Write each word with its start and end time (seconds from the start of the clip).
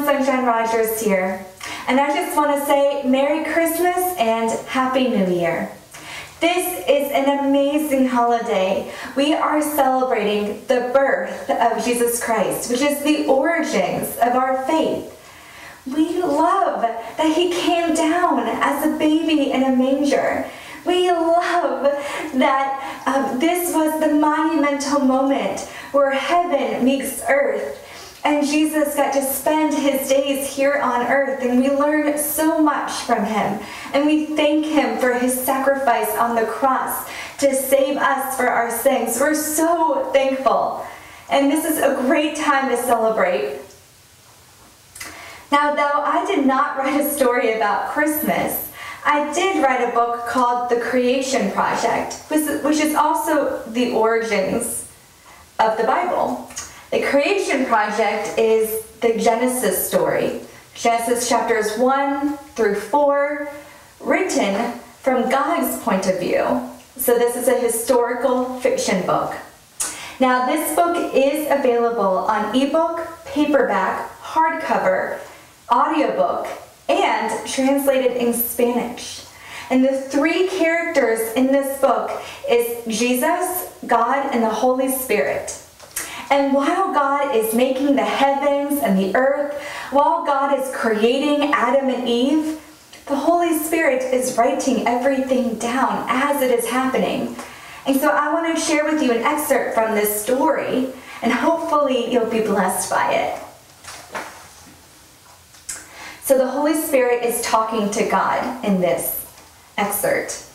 Sunshine 0.00 0.46
Rodgers 0.46 1.00
here. 1.00 1.44
And 1.86 2.00
I 2.00 2.14
just 2.14 2.34
want 2.34 2.58
to 2.58 2.64
say 2.64 3.02
Merry 3.04 3.44
Christmas 3.44 4.16
and 4.18 4.50
Happy 4.66 5.08
New 5.08 5.26
Year. 5.26 5.70
This 6.40 6.84
is 6.88 7.12
an 7.12 7.46
amazing 7.46 8.08
holiday. 8.08 8.90
We 9.16 9.34
are 9.34 9.60
celebrating 9.60 10.64
the 10.66 10.90
birth 10.94 11.50
of 11.50 11.84
Jesus 11.84 12.24
Christ, 12.24 12.70
which 12.70 12.80
is 12.80 13.02
the 13.02 13.26
origins 13.26 14.16
of 14.16 14.34
our 14.34 14.64
faith. 14.64 15.08
We 15.86 16.22
love 16.22 16.82
that 16.82 17.36
he 17.36 17.52
came 17.52 17.94
down 17.94 18.40
as 18.46 18.86
a 18.86 18.98
baby 18.98 19.52
in 19.52 19.62
a 19.62 19.76
manger. 19.76 20.48
We 20.86 21.10
love 21.10 21.82
that 22.34 23.02
um, 23.06 23.38
this 23.38 23.74
was 23.74 24.00
the 24.00 24.14
monumental 24.14 25.00
moment 25.00 25.60
where 25.92 26.12
heaven 26.12 26.84
meets 26.84 27.22
earth 27.28 27.78
and 28.24 28.46
Jesus 28.46 28.94
got 28.94 29.12
to 29.14 29.22
spend 29.22 29.74
his 29.74 30.08
days 30.08 30.46
here 30.46 30.80
on 30.80 31.06
earth, 31.06 31.42
and 31.42 31.58
we 31.58 31.70
learn 31.70 32.16
so 32.18 32.60
much 32.62 32.92
from 33.02 33.24
him. 33.24 33.60
And 33.92 34.06
we 34.06 34.26
thank 34.26 34.64
him 34.64 34.98
for 34.98 35.14
his 35.14 35.38
sacrifice 35.38 36.16
on 36.16 36.36
the 36.36 36.46
cross 36.46 37.08
to 37.38 37.54
save 37.54 37.96
us 37.96 38.36
for 38.36 38.48
our 38.48 38.70
sins. 38.70 39.18
We're 39.20 39.34
so 39.34 40.10
thankful. 40.12 40.86
And 41.30 41.50
this 41.50 41.64
is 41.64 41.78
a 41.78 41.96
great 42.06 42.36
time 42.36 42.68
to 42.68 42.76
celebrate. 42.76 43.58
Now, 45.50 45.74
though 45.74 46.02
I 46.02 46.24
did 46.26 46.46
not 46.46 46.78
write 46.78 47.00
a 47.00 47.10
story 47.10 47.54
about 47.54 47.90
Christmas, 47.90 48.70
I 49.04 49.32
did 49.34 49.62
write 49.62 49.86
a 49.86 49.92
book 49.92 50.28
called 50.28 50.70
The 50.70 50.80
Creation 50.80 51.50
Project, 51.50 52.14
which 52.28 52.78
is 52.78 52.94
also 52.94 53.62
the 53.66 53.90
origins 53.92 54.88
of 55.58 55.76
the 55.76 55.84
Bible. 55.84 56.48
The 56.92 57.00
creation 57.04 57.64
project 57.64 58.38
is 58.38 58.82
the 59.00 59.16
Genesis 59.16 59.88
story, 59.88 60.42
Genesis 60.74 61.26
chapters 61.26 61.78
1 61.78 62.36
through 62.54 62.74
4, 62.74 63.50
written 64.00 64.78
from 65.00 65.30
God's 65.30 65.82
point 65.82 66.06
of 66.06 66.20
view. 66.20 66.68
So, 66.98 67.18
this 67.18 67.34
is 67.34 67.48
a 67.48 67.58
historical 67.58 68.60
fiction 68.60 69.06
book. 69.06 69.34
Now, 70.20 70.44
this 70.44 70.76
book 70.76 71.14
is 71.14 71.50
available 71.50 72.28
on 72.28 72.54
ebook, 72.54 73.08
paperback, 73.24 74.10
hardcover, 74.20 75.18
audiobook, 75.70 76.46
and 76.90 77.48
translated 77.48 78.18
in 78.18 78.34
Spanish. 78.34 79.24
And 79.70 79.82
the 79.82 79.98
three 79.98 80.46
characters 80.48 81.32
in 81.36 81.46
this 81.46 81.80
book 81.80 82.10
is 82.50 82.84
Jesus, 82.86 83.72
God, 83.86 84.28
and 84.34 84.42
the 84.42 84.50
Holy 84.50 84.90
Spirit. 84.90 85.61
And 86.32 86.54
while 86.54 86.94
God 86.94 87.36
is 87.36 87.54
making 87.54 87.94
the 87.94 88.06
heavens 88.06 88.80
and 88.82 88.98
the 88.98 89.14
earth, 89.14 89.62
while 89.90 90.24
God 90.24 90.58
is 90.58 90.74
creating 90.74 91.52
Adam 91.52 91.90
and 91.90 92.08
Eve, 92.08 92.58
the 93.04 93.16
Holy 93.16 93.58
Spirit 93.58 94.02
is 94.14 94.38
writing 94.38 94.86
everything 94.86 95.58
down 95.58 96.06
as 96.08 96.40
it 96.40 96.50
is 96.50 96.66
happening. 96.70 97.36
And 97.86 98.00
so 98.00 98.08
I 98.08 98.32
want 98.32 98.56
to 98.56 98.58
share 98.58 98.86
with 98.86 99.02
you 99.02 99.12
an 99.12 99.22
excerpt 99.22 99.74
from 99.74 99.94
this 99.94 100.22
story, 100.22 100.88
and 101.20 101.30
hopefully 101.30 102.10
you'll 102.10 102.30
be 102.30 102.40
blessed 102.40 102.88
by 102.88 103.12
it. 103.12 103.38
So 106.22 106.38
the 106.38 106.48
Holy 106.48 106.72
Spirit 106.72 107.26
is 107.26 107.42
talking 107.42 107.90
to 107.90 108.08
God 108.08 108.64
in 108.64 108.80
this 108.80 109.30
excerpt. 109.76 110.48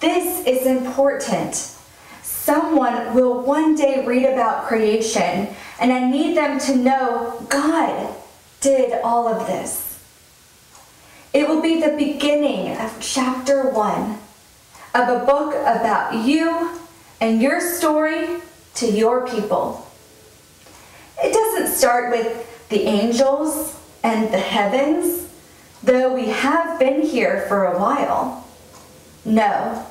This 0.00 0.46
is 0.46 0.66
important 0.66 1.76
someone 2.50 3.14
will 3.14 3.42
one 3.42 3.76
day 3.76 4.04
read 4.04 4.24
about 4.24 4.66
creation, 4.66 5.46
and 5.78 5.92
I 5.92 6.10
need 6.10 6.36
them 6.36 6.58
to 6.58 6.74
know 6.74 7.46
God 7.48 8.12
did 8.60 9.00
all 9.04 9.28
of 9.28 9.46
this. 9.46 10.02
It 11.32 11.48
will 11.48 11.62
be 11.62 11.80
the 11.80 11.96
beginning 11.96 12.76
of 12.76 12.98
chapter 12.98 13.70
one 13.70 14.18
of 14.96 15.08
a 15.08 15.24
book 15.24 15.54
about 15.54 16.26
you 16.26 16.76
and 17.20 17.40
your 17.40 17.60
story 17.60 18.40
to 18.74 18.86
your 18.90 19.28
people. 19.28 19.86
It 21.22 21.32
doesn't 21.32 21.76
start 21.76 22.10
with 22.10 22.68
the 22.68 22.82
angels 22.82 23.80
and 24.02 24.34
the 24.34 24.40
heavens, 24.40 25.28
though 25.84 26.12
we 26.12 26.30
have 26.30 26.80
been 26.80 27.02
here 27.02 27.44
for 27.46 27.66
a 27.66 27.78
while. 27.78 28.44
No, 29.24 29.86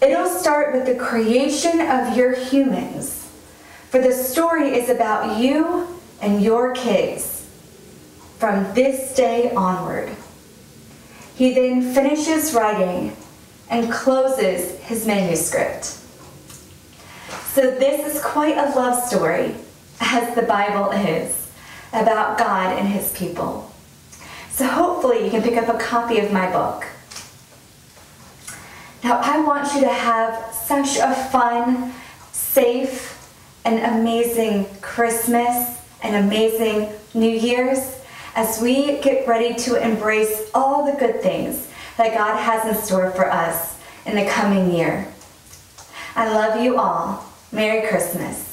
It'll 0.00 0.28
start 0.28 0.74
with 0.74 0.86
the 0.86 0.94
creation 0.94 1.80
of 1.80 2.16
your 2.16 2.34
humans. 2.34 3.30
For 3.90 4.00
the 4.00 4.12
story 4.12 4.74
is 4.74 4.90
about 4.90 5.40
you 5.40 5.88
and 6.20 6.42
your 6.42 6.74
kids 6.74 7.48
from 8.38 8.72
this 8.74 9.14
day 9.14 9.52
onward. 9.52 10.10
He 11.34 11.54
then 11.54 11.94
finishes 11.94 12.52
writing 12.52 13.16
and 13.70 13.90
closes 13.90 14.78
his 14.80 15.06
manuscript. 15.06 15.84
So, 17.54 17.70
this 17.70 18.14
is 18.14 18.22
quite 18.22 18.58
a 18.58 18.70
love 18.76 19.02
story, 19.02 19.54
as 20.00 20.34
the 20.34 20.42
Bible 20.42 20.90
is, 20.90 21.50
about 21.94 22.36
God 22.36 22.78
and 22.78 22.86
his 22.86 23.12
people. 23.12 23.72
So, 24.50 24.66
hopefully, 24.66 25.24
you 25.24 25.30
can 25.30 25.42
pick 25.42 25.56
up 25.56 25.74
a 25.74 25.78
copy 25.78 26.18
of 26.18 26.32
my 26.32 26.50
book. 26.52 26.86
Now, 29.04 29.20
I 29.22 29.40
want 29.40 29.74
you 29.74 29.80
to 29.80 29.88
have 29.88 30.52
such 30.54 30.96
a 30.98 31.14
fun, 31.30 31.92
safe, 32.32 33.12
and 33.64 33.78
amazing 33.98 34.66
Christmas 34.80 35.80
and 36.02 36.24
amazing 36.26 36.90
New 37.14 37.30
Year's 37.30 38.00
as 38.34 38.60
we 38.60 39.00
get 39.00 39.26
ready 39.26 39.54
to 39.54 39.82
embrace 39.82 40.50
all 40.54 40.90
the 40.90 40.98
good 40.98 41.20
things 41.20 41.68
that 41.96 42.16
God 42.16 42.36
has 42.36 42.66
in 42.68 42.82
store 42.82 43.10
for 43.12 43.30
us 43.30 43.78
in 44.04 44.14
the 44.14 44.26
coming 44.30 44.72
year. 44.72 45.08
I 46.14 46.32
love 46.32 46.62
you 46.62 46.78
all. 46.78 47.24
Merry 47.52 47.88
Christmas. 47.88 48.45